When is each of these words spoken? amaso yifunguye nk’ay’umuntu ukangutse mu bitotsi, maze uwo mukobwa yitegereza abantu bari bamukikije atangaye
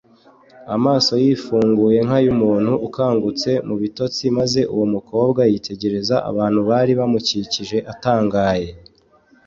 amaso 0.75 1.13
yifunguye 1.23 1.99
nk’ay’umuntu 2.07 2.71
ukangutse 2.87 3.49
mu 3.67 3.75
bitotsi, 3.81 4.23
maze 4.37 4.59
uwo 4.73 4.85
mukobwa 4.93 5.41
yitegereza 5.51 6.15
abantu 6.29 6.59
bari 6.69 6.91
bamukikije 6.99 7.77
atangaye 7.93 8.69